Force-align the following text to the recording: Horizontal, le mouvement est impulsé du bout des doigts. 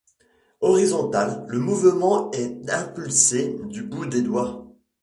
Horizontal, 0.61 1.45
le 1.47 1.59
mouvement 1.59 2.31
est 2.31 2.67
impulsé 2.71 3.55
du 3.65 3.83
bout 3.83 4.07
des 4.07 4.23
doigts. 4.23 4.65